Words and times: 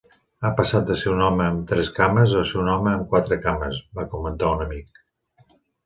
"Ha 0.47 0.49
passat 0.59 0.87
de 0.91 0.95
ser 1.01 1.11
un 1.15 1.21
home 1.25 1.45
amb 1.49 1.67
tres 1.73 1.93
cames, 1.99 2.35
a 2.41 2.43
ser 2.53 2.59
un 2.65 2.73
home 2.77 2.91
amb 2.95 3.07
quatre 3.15 3.41
cames", 3.47 3.81
va 4.01 4.11
comentar 4.17 4.55
un 4.59 4.69
amic. 4.71 5.03